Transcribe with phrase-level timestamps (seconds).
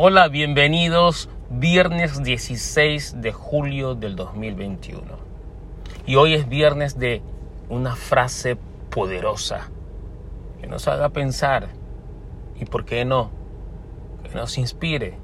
[0.00, 1.28] Hola, bienvenidos.
[1.50, 5.02] Viernes 16 de julio del 2021.
[6.06, 7.20] Y hoy es viernes de
[7.68, 8.56] una frase
[8.90, 9.70] poderosa
[10.60, 11.70] que nos haga pensar
[12.60, 13.32] y, ¿por qué no?
[14.22, 15.18] Que nos inspire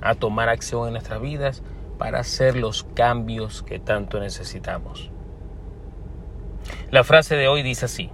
[0.00, 1.62] a tomar acción en nuestras vidas
[1.98, 5.10] para hacer los cambios que tanto necesitamos.
[6.90, 8.10] La frase de hoy dice así.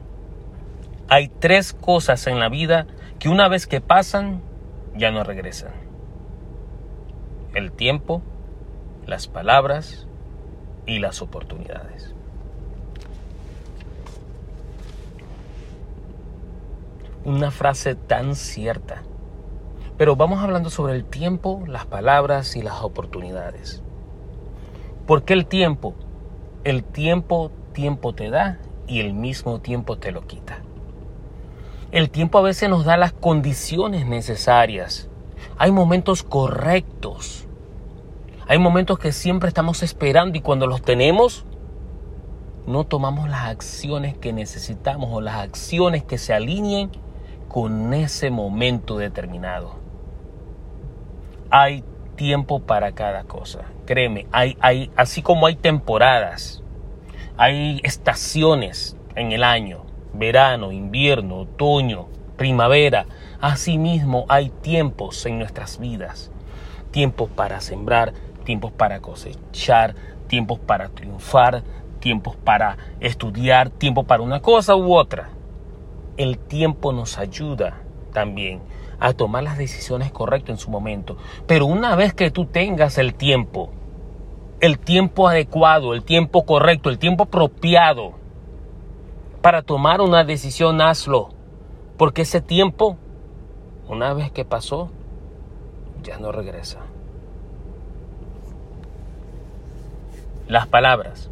[1.08, 2.88] Hay tres cosas en la vida
[3.20, 4.42] que una vez que pasan
[4.96, 5.89] ya no regresan.
[7.52, 8.22] El tiempo,
[9.06, 10.06] las palabras
[10.86, 12.14] y las oportunidades.
[17.24, 19.02] Una frase tan cierta.
[19.98, 23.82] Pero vamos hablando sobre el tiempo, las palabras y las oportunidades.
[25.08, 25.94] ¿Por qué el tiempo?
[26.62, 30.60] El tiempo, tiempo te da y el mismo tiempo te lo quita.
[31.90, 35.09] El tiempo a veces nos da las condiciones necesarias.
[35.58, 37.46] Hay momentos correctos.
[38.46, 41.44] Hay momentos que siempre estamos esperando y cuando los tenemos,
[42.66, 46.90] no tomamos las acciones que necesitamos o las acciones que se alineen
[47.48, 49.76] con ese momento determinado.
[51.50, 51.84] Hay
[52.16, 53.60] tiempo para cada cosa.
[53.86, 56.62] Créeme, hay, hay, así como hay temporadas,
[57.36, 63.06] hay estaciones en el año, verano, invierno, otoño, primavera.
[63.40, 66.30] Asimismo hay tiempos en nuestras vidas.
[66.90, 68.12] Tiempos para sembrar,
[68.44, 69.94] tiempos para cosechar,
[70.26, 71.62] tiempos para triunfar,
[72.00, 75.30] tiempos para estudiar, tiempo para una cosa u otra.
[76.16, 77.78] El tiempo nos ayuda
[78.12, 78.60] también
[78.98, 81.16] a tomar las decisiones correctas en su momento.
[81.46, 83.70] Pero una vez que tú tengas el tiempo,
[84.60, 88.12] el tiempo adecuado, el tiempo correcto, el tiempo apropiado,
[89.40, 91.30] para tomar una decisión, hazlo.
[91.96, 92.98] Porque ese tiempo,
[93.90, 94.88] una vez que pasó,
[96.04, 96.78] ya no regresa.
[100.46, 101.28] Las palabras.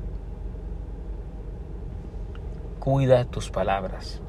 [2.81, 4.21] Cuida tus palabras.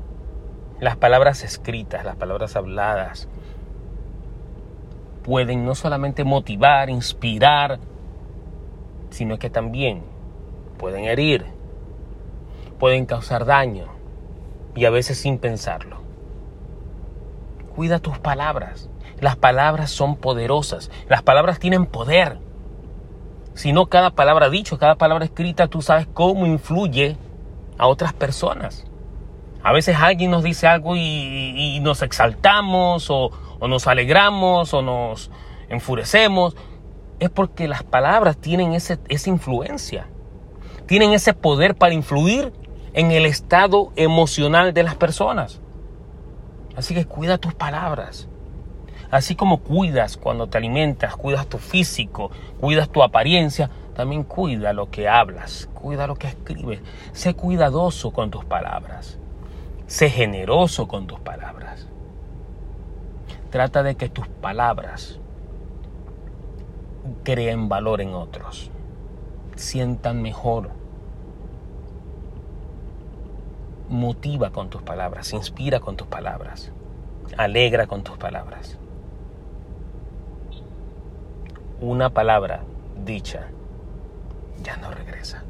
[0.79, 3.27] Las palabras escritas, las palabras habladas,
[5.23, 7.79] pueden no solamente motivar, inspirar,
[9.09, 10.03] sino que también
[10.77, 11.45] pueden herir,
[12.77, 13.87] pueden causar daño
[14.75, 15.98] y a veces sin pensarlo.
[17.79, 18.89] Cuida tus palabras.
[19.21, 20.91] Las palabras son poderosas.
[21.07, 22.37] Las palabras tienen poder.
[23.53, 27.15] Si no cada palabra dicha, cada palabra escrita, tú sabes cómo influye
[27.77, 28.85] a otras personas.
[29.63, 35.31] A veces alguien nos dice algo y, nos exaltamos o, o nos alegramos o nos
[35.69, 36.57] enfurecemos.
[37.21, 40.09] Es porque las palabras tienen ese, esa influencia.
[40.85, 42.51] Tienen ese poder para influir
[42.91, 45.61] en el estado emocional de las personas.
[46.79, 48.29] Así que cuida tus palabras.
[49.11, 54.89] Así como cuidas cuando te alimentas, cuidas tu físico, cuidas tu apariencia, también cuida lo
[54.89, 56.79] que hablas, cuida lo que escribes.
[57.11, 59.19] Sé cuidadoso con tus palabras.
[59.87, 61.85] Sé generoso con tus palabras.
[63.49, 65.19] Trata de que tus palabras
[67.25, 68.71] creen valor en otros,
[69.57, 70.69] sientan mejor
[73.89, 76.71] motiva con tus palabras, inspira con tus palabras,
[77.37, 78.77] alegra con tus palabras.
[81.81, 82.63] Una palabra
[83.03, 83.47] dicha
[84.63, 85.43] ya no regresa.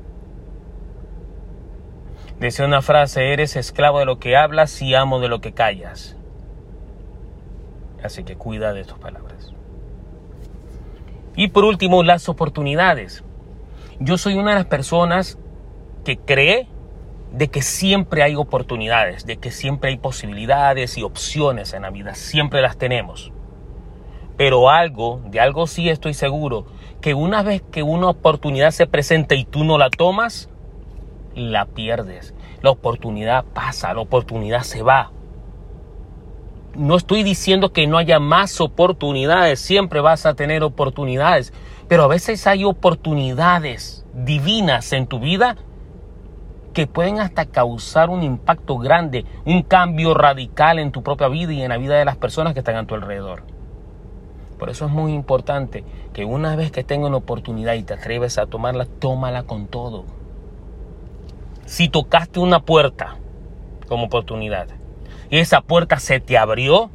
[2.39, 6.15] Dice una frase, eres esclavo de lo que hablas y amo de lo que callas.
[8.01, 9.53] Así que cuida de tus palabras.
[11.35, 13.23] Y por último, las oportunidades.
[13.99, 15.37] Yo soy una de las personas
[16.05, 16.69] que cree
[17.31, 22.15] de que siempre hay oportunidades, de que siempre hay posibilidades y opciones en la vida,
[22.15, 23.31] siempre las tenemos.
[24.37, 26.65] Pero algo, de algo sí estoy seguro,
[27.01, 30.49] que una vez que una oportunidad se presenta y tú no la tomas,
[31.35, 32.33] la pierdes.
[32.61, 35.11] La oportunidad pasa, la oportunidad se va.
[36.75, 41.53] No estoy diciendo que no haya más oportunidades, siempre vas a tener oportunidades,
[41.87, 45.57] pero a veces hay oportunidades divinas en tu vida
[46.79, 51.61] que pueden hasta causar un impacto grande, un cambio radical en tu propia vida y
[51.61, 53.43] en la vida de las personas que están a tu alrededor.
[54.57, 55.83] Por eso es muy importante
[56.13, 60.05] que una vez que tengas una oportunidad y te atreves a tomarla, tómala con todo.
[61.65, 63.17] Si tocaste una puerta
[63.89, 64.69] como oportunidad
[65.29, 66.89] y esa puerta se te abrió,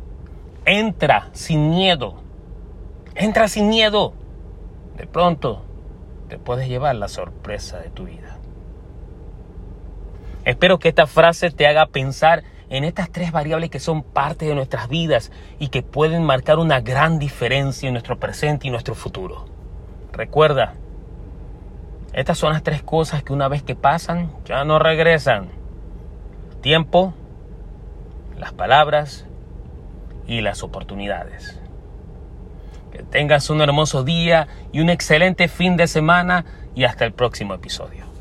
[0.64, 2.22] entra sin miedo.
[3.16, 4.14] Entra sin miedo.
[4.96, 5.60] De pronto
[6.30, 8.33] te puedes llevar la sorpresa de tu vida.
[10.44, 14.54] Espero que esta frase te haga pensar en estas tres variables que son parte de
[14.54, 19.46] nuestras vidas y que pueden marcar una gran diferencia en nuestro presente y nuestro futuro.
[20.12, 20.74] Recuerda,
[22.12, 25.48] estas son las tres cosas que una vez que pasan ya no regresan.
[26.60, 27.12] tiempo,
[28.38, 29.26] las palabras
[30.26, 31.60] y las oportunidades.
[32.90, 36.44] Que tengas un hermoso día y un excelente fin de semana
[36.74, 38.13] y hasta el próximo episodio.